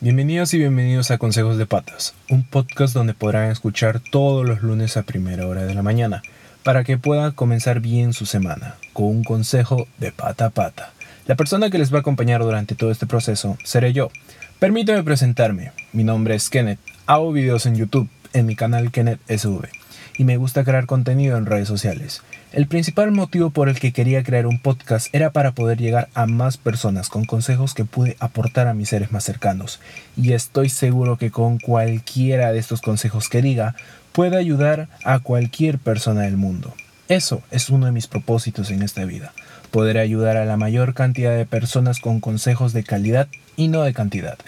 Bienvenidos 0.00 0.54
y 0.54 0.58
bienvenidos 0.58 1.10
a 1.10 1.18
Consejos 1.18 1.58
de 1.58 1.66
Patas, 1.66 2.14
un 2.30 2.44
podcast 2.44 2.94
donde 2.94 3.14
podrán 3.14 3.50
escuchar 3.50 3.98
todos 3.98 4.46
los 4.46 4.62
lunes 4.62 4.96
a 4.96 5.02
primera 5.02 5.44
hora 5.48 5.64
de 5.64 5.74
la 5.74 5.82
mañana, 5.82 6.22
para 6.62 6.84
que 6.84 6.98
puedan 6.98 7.32
comenzar 7.32 7.80
bien 7.80 8.12
su 8.12 8.24
semana, 8.24 8.76
con 8.92 9.06
un 9.06 9.24
consejo 9.24 9.88
de 9.98 10.12
pata 10.12 10.46
a 10.46 10.50
pata. 10.50 10.92
La 11.26 11.34
persona 11.34 11.68
que 11.68 11.78
les 11.78 11.92
va 11.92 11.96
a 11.96 12.00
acompañar 12.02 12.42
durante 12.42 12.76
todo 12.76 12.92
este 12.92 13.06
proceso 13.06 13.58
seré 13.64 13.92
yo. 13.92 14.12
Permítame 14.60 15.02
presentarme, 15.02 15.72
mi 15.92 16.04
nombre 16.04 16.36
es 16.36 16.48
Kenneth, 16.48 16.78
hago 17.06 17.32
videos 17.32 17.66
en 17.66 17.74
YouTube, 17.74 18.08
en 18.34 18.46
mi 18.46 18.54
canal 18.54 18.92
Kenneth 18.92 19.18
SV 19.28 19.68
y 20.16 20.24
me 20.24 20.36
gusta 20.36 20.64
crear 20.64 20.86
contenido 20.86 21.38
en 21.38 21.46
redes 21.46 21.68
sociales. 21.68 22.22
El 22.50 22.66
principal 22.66 23.10
motivo 23.10 23.50
por 23.50 23.68
el 23.68 23.78
que 23.78 23.92
quería 23.92 24.22
crear 24.22 24.46
un 24.46 24.58
podcast 24.58 25.14
era 25.14 25.32
para 25.32 25.52
poder 25.52 25.76
llegar 25.76 26.08
a 26.14 26.24
más 26.24 26.56
personas 26.56 27.10
con 27.10 27.26
consejos 27.26 27.74
que 27.74 27.84
pude 27.84 28.16
aportar 28.20 28.68
a 28.68 28.74
mis 28.74 28.88
seres 28.88 29.12
más 29.12 29.24
cercanos. 29.24 29.80
Y 30.16 30.32
estoy 30.32 30.70
seguro 30.70 31.18
que 31.18 31.30
con 31.30 31.58
cualquiera 31.58 32.50
de 32.50 32.58
estos 32.58 32.80
consejos 32.80 33.28
que 33.28 33.42
diga, 33.42 33.74
puede 34.12 34.38
ayudar 34.38 34.88
a 35.04 35.18
cualquier 35.18 35.78
persona 35.78 36.22
del 36.22 36.38
mundo. 36.38 36.72
Eso 37.08 37.42
es 37.50 37.68
uno 37.68 37.84
de 37.84 37.92
mis 37.92 38.06
propósitos 38.06 38.70
en 38.70 38.82
esta 38.82 39.04
vida. 39.04 39.34
Poder 39.70 39.98
ayudar 39.98 40.38
a 40.38 40.46
la 40.46 40.56
mayor 40.56 40.94
cantidad 40.94 41.36
de 41.36 41.44
personas 41.44 42.00
con 42.00 42.20
consejos 42.20 42.72
de 42.72 42.82
calidad 42.82 43.28
y 43.56 43.68
no 43.68 43.82
de 43.82 43.92
cantidad. 43.92 44.38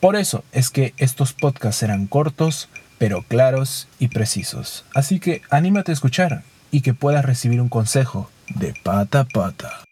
Por 0.00 0.16
eso 0.16 0.44
es 0.50 0.70
que 0.70 0.92
estos 0.96 1.32
podcasts 1.32 1.78
serán 1.78 2.08
cortos, 2.08 2.68
pero 2.98 3.22
claros 3.22 3.86
y 4.00 4.08
precisos. 4.08 4.84
Así 4.92 5.20
que 5.20 5.42
anímate 5.50 5.92
a 5.92 5.94
escuchar 5.94 6.42
y 6.74 6.80
que 6.80 6.92
puedas 6.92 7.24
recibir 7.24 7.60
un 7.60 7.68
consejo 7.68 8.28
de 8.56 8.74
pata 8.82 9.20
a 9.20 9.24
pata. 9.26 9.84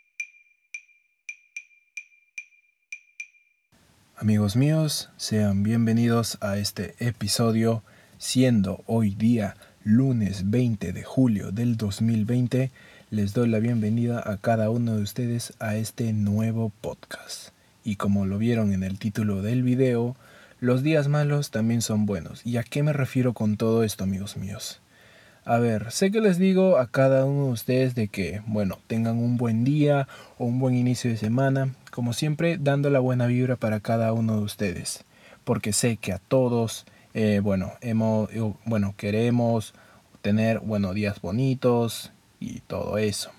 Amigos 4.17 4.57
míos, 4.57 5.09
sean 5.17 5.63
bienvenidos 5.63 6.39
a 6.41 6.57
este 6.57 6.97
episodio, 6.99 7.85
siendo 8.19 8.83
hoy 8.87 9.15
día 9.15 9.57
lunes 9.85 10.51
20 10.51 10.93
de 10.93 11.05
julio 11.05 11.53
del 11.53 11.77
2020, 11.77 12.73
les 13.11 13.33
doy 13.33 13.49
la 13.49 13.61
bienvenida 13.61 14.21
a 14.21 14.39
cada 14.39 14.69
uno 14.69 14.97
de 14.97 15.03
ustedes 15.03 15.53
a 15.61 15.77
este 15.77 16.13
nuevo 16.13 16.73
podcast. 16.81 17.51
Y 17.85 17.95
como 17.95 18.27
lo 18.27 18.39
vieron 18.39 18.73
en 18.73 18.83
el 18.83 18.99
título 18.99 19.41
del 19.41 19.63
video, 19.63 20.17
los 20.59 20.83
días 20.83 21.07
malos 21.07 21.53
también 21.53 21.81
son 21.81 22.07
buenos. 22.07 22.45
¿Y 22.45 22.57
a 22.57 22.65
qué 22.65 22.83
me 22.83 22.93
refiero 22.93 23.35
con 23.35 23.57
todo 23.57 23.85
esto, 23.85 24.03
amigos 24.03 24.37
míos? 24.37 24.82
A 25.45 25.59
ver, 25.59 25.91
sé 25.91 26.13
que 26.13 26.21
les 26.21 26.39
digo 26.39 26.79
a 26.79 26.87
cada 26.87 27.25
uno 27.25 27.47
de 27.47 27.53
ustedes 27.53 27.97
de 27.97 28.07
que, 28.07 28.43
bueno, 28.47 28.79
tengan 28.87 29.19
un 29.19 29.37
buen 29.37 29.65
día 29.65 30.07
o 30.39 30.45
un 30.45 30.61
buen 30.61 30.77
inicio 30.77 31.11
de 31.11 31.17
semana, 31.17 31.75
como 31.91 32.13
siempre, 32.13 32.59
dando 32.59 32.91
la 32.91 33.01
buena 33.01 33.27
vibra 33.27 33.57
para 33.57 33.81
cada 33.81 34.13
uno 34.13 34.37
de 34.37 34.45
ustedes, 34.45 35.05
porque 35.43 35.73
sé 35.73 35.97
que 35.97 36.13
a 36.13 36.21
todos, 36.21 36.87
eh, 37.13 37.41
bueno, 37.43 37.73
hemos, 37.81 38.31
bueno, 38.65 38.95
queremos 38.97 39.75
tener, 40.21 40.61
bueno, 40.61 40.95
días 40.95 41.21
bonitos 41.21 42.13
y 42.39 42.61
todo 42.61 42.97
eso. 42.99 43.33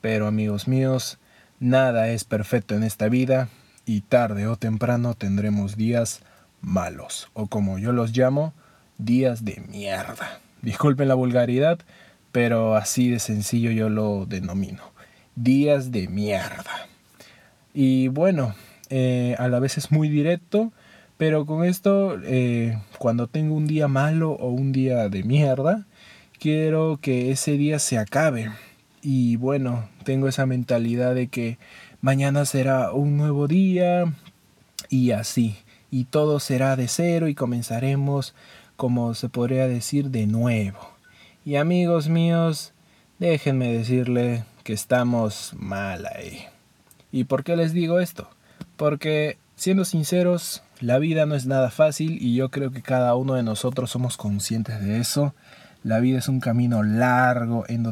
Pero 0.00 0.28
amigos 0.28 0.68
míos, 0.68 1.18
nada 1.58 2.08
es 2.10 2.22
perfecto 2.22 2.76
en 2.76 2.84
esta 2.84 3.08
vida 3.08 3.48
y 3.84 4.02
tarde 4.02 4.46
o 4.46 4.54
temprano 4.54 5.14
tendremos 5.14 5.76
días 5.76 6.20
malos, 6.60 7.28
o 7.34 7.48
como 7.48 7.80
yo 7.80 7.90
los 7.90 8.16
llamo, 8.16 8.54
días 8.96 9.44
de 9.44 9.60
mierda. 9.68 10.40
Disculpen 10.62 11.08
la 11.08 11.14
vulgaridad, 11.14 11.78
pero 12.32 12.74
así 12.74 13.10
de 13.10 13.18
sencillo 13.18 13.70
yo 13.70 13.88
lo 13.88 14.26
denomino. 14.26 14.82
Días 15.36 15.92
de 15.92 16.08
mierda. 16.08 16.88
Y 17.74 18.08
bueno, 18.08 18.54
eh, 18.90 19.36
a 19.38 19.48
la 19.48 19.60
vez 19.60 19.78
es 19.78 19.92
muy 19.92 20.08
directo, 20.08 20.72
pero 21.16 21.46
con 21.46 21.64
esto, 21.64 22.18
eh, 22.24 22.78
cuando 22.98 23.28
tengo 23.28 23.54
un 23.54 23.66
día 23.66 23.88
malo 23.88 24.32
o 24.32 24.50
un 24.50 24.72
día 24.72 25.08
de 25.08 25.22
mierda, 25.22 25.86
quiero 26.38 26.98
que 27.00 27.30
ese 27.30 27.52
día 27.52 27.78
se 27.78 27.98
acabe. 27.98 28.50
Y 29.00 29.36
bueno, 29.36 29.88
tengo 30.04 30.28
esa 30.28 30.46
mentalidad 30.46 31.14
de 31.14 31.28
que 31.28 31.58
mañana 32.00 32.44
será 32.44 32.92
un 32.92 33.16
nuevo 33.16 33.46
día 33.46 34.12
y 34.88 35.12
así 35.12 35.56
y 35.90 36.04
todo 36.04 36.40
será 36.40 36.76
de 36.76 36.88
cero 36.88 37.28
y 37.28 37.34
comenzaremos, 37.34 38.34
como 38.78 39.12
se 39.14 39.28
podría 39.28 39.66
decir, 39.66 40.10
de 40.10 40.28
nuevo. 40.28 40.78
Y 41.44 41.56
amigos 41.56 42.08
míos, 42.08 42.72
déjenme 43.18 43.72
decirle 43.72 44.44
que 44.62 44.72
estamos 44.72 45.52
mal 45.58 46.06
ahí. 46.06 46.44
¿Y 47.10 47.24
por 47.24 47.42
qué 47.42 47.56
les 47.56 47.72
digo 47.72 47.98
esto? 47.98 48.30
Porque, 48.76 49.36
siendo 49.56 49.84
sinceros, 49.84 50.62
la 50.80 51.00
vida 51.00 51.26
no 51.26 51.34
es 51.34 51.44
nada 51.44 51.70
fácil 51.70 52.18
y 52.22 52.36
yo 52.36 52.50
creo 52.50 52.70
que 52.70 52.80
cada 52.80 53.16
uno 53.16 53.34
de 53.34 53.42
nosotros 53.42 53.90
somos 53.90 54.16
conscientes 54.16 54.80
de 54.80 55.00
eso. 55.00 55.34
La 55.82 55.98
vida 55.98 56.20
es 56.20 56.28
un 56.28 56.38
camino 56.38 56.84
largo 56.84 57.64
en 57.66 57.82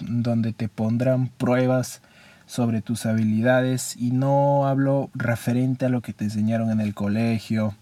donde 0.00 0.52
te 0.52 0.68
pondrán 0.68 1.28
pruebas 1.28 2.02
sobre 2.46 2.82
tus 2.82 3.06
habilidades 3.06 3.96
y 3.96 4.10
no 4.10 4.66
hablo 4.66 5.08
referente 5.14 5.86
a 5.86 5.88
lo 5.88 6.00
que 6.00 6.12
te 6.12 6.24
enseñaron 6.24 6.72
en 6.72 6.80
el 6.80 6.94
colegio 6.94 7.76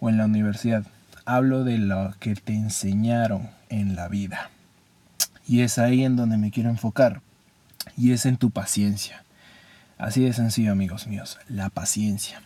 o 0.00 0.08
en 0.10 0.18
la 0.18 0.24
universidad. 0.24 0.84
Hablo 1.32 1.62
de 1.62 1.78
lo 1.78 2.12
que 2.18 2.34
te 2.34 2.54
enseñaron 2.54 3.50
en 3.68 3.94
la 3.94 4.08
vida. 4.08 4.50
Y 5.46 5.60
es 5.60 5.78
ahí 5.78 6.02
en 6.02 6.16
donde 6.16 6.36
me 6.38 6.50
quiero 6.50 6.70
enfocar. 6.70 7.22
Y 7.96 8.10
es 8.10 8.26
en 8.26 8.36
tu 8.36 8.50
paciencia. 8.50 9.22
Así 9.96 10.24
de 10.24 10.32
sencillo, 10.32 10.72
amigos 10.72 11.06
míos. 11.06 11.38
La 11.46 11.68
paciencia. 11.68 12.42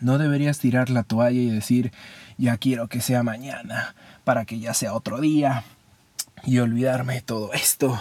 No 0.00 0.18
deberías 0.18 0.58
tirar 0.58 0.90
la 0.90 1.02
toalla 1.02 1.40
y 1.40 1.48
decir, 1.48 1.92
ya 2.36 2.58
quiero 2.58 2.88
que 2.88 3.00
sea 3.00 3.22
mañana, 3.22 3.94
para 4.24 4.44
que 4.44 4.58
ya 4.58 4.74
sea 4.74 4.92
otro 4.92 5.22
día, 5.22 5.64
y 6.44 6.58
olvidarme 6.58 7.14
de 7.14 7.22
todo 7.22 7.54
esto, 7.54 7.98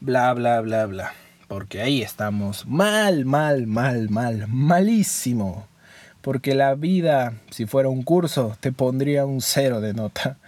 bla, 0.00 0.34
bla, 0.34 0.60
bla, 0.60 0.84
bla. 0.84 1.12
Porque 1.48 1.80
ahí 1.80 2.02
estamos 2.02 2.66
mal, 2.66 3.24
mal, 3.24 3.66
mal, 3.66 4.10
mal, 4.10 4.48
malísimo. 4.48 5.66
Porque 6.26 6.56
la 6.56 6.74
vida, 6.74 7.34
si 7.50 7.66
fuera 7.66 7.88
un 7.88 8.02
curso, 8.02 8.56
te 8.58 8.72
pondría 8.72 9.24
un 9.24 9.40
cero 9.40 9.80
de 9.80 9.94
nota. 9.94 10.38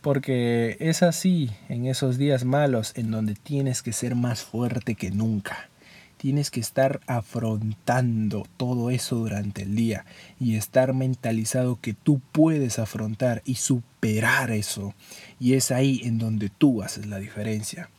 Porque 0.00 0.76
es 0.80 1.04
así 1.04 1.50
en 1.68 1.86
esos 1.86 2.18
días 2.18 2.44
malos 2.44 2.92
en 2.96 3.12
donde 3.12 3.36
tienes 3.36 3.80
que 3.82 3.92
ser 3.92 4.16
más 4.16 4.42
fuerte 4.42 4.96
que 4.96 5.12
nunca. 5.12 5.70
Tienes 6.16 6.50
que 6.50 6.58
estar 6.58 6.98
afrontando 7.06 8.48
todo 8.56 8.90
eso 8.90 9.14
durante 9.14 9.62
el 9.62 9.76
día 9.76 10.06
y 10.40 10.56
estar 10.56 10.92
mentalizado 10.92 11.78
que 11.80 11.94
tú 11.94 12.20
puedes 12.32 12.80
afrontar 12.80 13.40
y 13.44 13.54
superar 13.54 14.50
eso. 14.50 14.92
Y 15.38 15.54
es 15.54 15.70
ahí 15.70 16.00
en 16.02 16.18
donde 16.18 16.48
tú 16.48 16.82
haces 16.82 17.06
la 17.06 17.20
diferencia. 17.20 17.90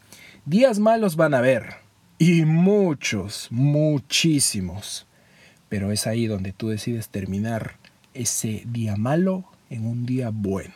Días 0.45 0.77
malos 0.77 1.15
van 1.15 1.33
a 1.33 1.37
haber, 1.37 1.75
y 2.17 2.43
muchos, 2.43 3.47
muchísimos. 3.49 5.07
Pero 5.69 5.91
es 5.91 6.07
ahí 6.07 6.27
donde 6.27 6.51
tú 6.51 6.69
decides 6.69 7.09
terminar 7.09 7.75
ese 8.13 8.63
día 8.67 8.95
malo 8.95 9.45
en 9.69 9.85
un 9.85 10.05
día 10.05 10.31
bueno. 10.31 10.75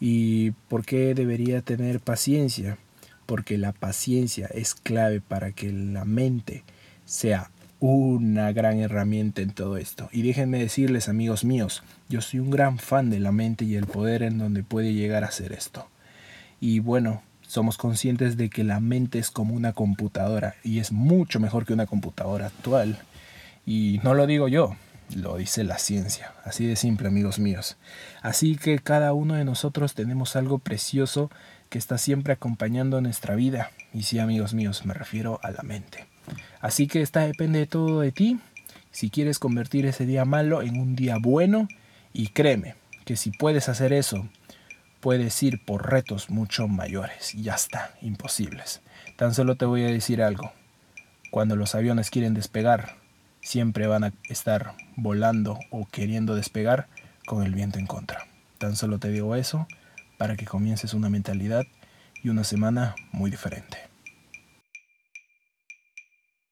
¿Y 0.00 0.52
por 0.68 0.84
qué 0.84 1.14
debería 1.14 1.60
tener 1.62 2.00
paciencia? 2.00 2.78
Porque 3.26 3.58
la 3.58 3.72
paciencia 3.72 4.46
es 4.46 4.74
clave 4.74 5.20
para 5.20 5.52
que 5.52 5.72
la 5.72 6.04
mente 6.04 6.62
sea 7.04 7.50
una 7.80 8.52
gran 8.52 8.78
herramienta 8.80 9.42
en 9.42 9.50
todo 9.50 9.76
esto. 9.76 10.08
Y 10.12 10.22
déjenme 10.22 10.58
decirles, 10.58 11.08
amigos 11.08 11.44
míos, 11.44 11.82
yo 12.08 12.20
soy 12.20 12.40
un 12.40 12.50
gran 12.50 12.78
fan 12.78 13.10
de 13.10 13.20
la 13.20 13.32
mente 13.32 13.64
y 13.64 13.76
el 13.76 13.86
poder 13.86 14.22
en 14.22 14.38
donde 14.38 14.62
puede 14.62 14.94
llegar 14.94 15.24
a 15.24 15.28
hacer 15.28 15.52
esto. 15.52 15.88
Y 16.60 16.80
bueno, 16.80 17.22
somos 17.42 17.76
conscientes 17.76 18.36
de 18.36 18.50
que 18.50 18.64
la 18.64 18.80
mente 18.80 19.18
es 19.18 19.30
como 19.30 19.54
una 19.54 19.72
computadora 19.72 20.56
y 20.64 20.80
es 20.80 20.92
mucho 20.92 21.40
mejor 21.40 21.64
que 21.64 21.72
una 21.72 21.86
computadora 21.86 22.46
actual. 22.46 22.98
Y 23.68 24.00
no 24.02 24.14
lo 24.14 24.26
digo 24.26 24.48
yo, 24.48 24.74
lo 25.14 25.36
dice 25.36 25.62
la 25.62 25.76
ciencia. 25.76 26.32
Así 26.42 26.64
de 26.64 26.74
simple, 26.74 27.08
amigos 27.08 27.38
míos. 27.38 27.76
Así 28.22 28.56
que 28.56 28.78
cada 28.78 29.12
uno 29.12 29.34
de 29.34 29.44
nosotros 29.44 29.92
tenemos 29.92 30.36
algo 30.36 30.58
precioso 30.58 31.30
que 31.68 31.76
está 31.76 31.98
siempre 31.98 32.32
acompañando 32.32 33.02
nuestra 33.02 33.34
vida. 33.34 33.70
Y 33.92 34.04
sí, 34.04 34.20
amigos 34.20 34.54
míos, 34.54 34.86
me 34.86 34.94
refiero 34.94 35.38
a 35.42 35.50
la 35.50 35.62
mente. 35.64 36.06
Así 36.62 36.86
que 36.86 37.02
esta 37.02 37.26
depende 37.26 37.58
de 37.58 37.66
todo 37.66 38.00
de 38.00 38.10
ti. 38.10 38.40
Si 38.90 39.10
quieres 39.10 39.38
convertir 39.38 39.84
ese 39.84 40.06
día 40.06 40.24
malo 40.24 40.62
en 40.62 40.80
un 40.80 40.96
día 40.96 41.16
bueno, 41.20 41.68
y 42.14 42.28
créeme 42.28 42.74
que 43.04 43.16
si 43.16 43.32
puedes 43.32 43.68
hacer 43.68 43.92
eso 43.92 44.26
puedes 45.00 45.42
ir 45.42 45.62
por 45.62 45.90
retos 45.90 46.30
mucho 46.30 46.68
mayores 46.68 47.34
ya 47.34 47.54
está, 47.54 47.94
imposibles. 48.00 48.80
Tan 49.16 49.34
solo 49.34 49.56
te 49.56 49.66
voy 49.66 49.84
a 49.84 49.88
decir 49.88 50.22
algo. 50.22 50.52
Cuando 51.30 51.54
los 51.54 51.74
aviones 51.74 52.08
quieren 52.08 52.32
despegar, 52.32 52.96
siempre 53.40 53.86
van 53.86 54.04
a 54.04 54.12
estar 54.28 54.74
volando 54.96 55.58
o 55.70 55.86
queriendo 55.86 56.34
despegar 56.34 56.88
con 57.26 57.42
el 57.42 57.54
viento 57.54 57.78
en 57.78 57.86
contra. 57.86 58.26
Tan 58.58 58.76
solo 58.76 58.98
te 58.98 59.10
digo 59.10 59.34
eso 59.36 59.66
para 60.16 60.36
que 60.36 60.44
comiences 60.44 60.94
una 60.94 61.08
mentalidad 61.08 61.64
y 62.22 62.28
una 62.28 62.44
semana 62.44 62.94
muy 63.12 63.30
diferente. 63.30 63.87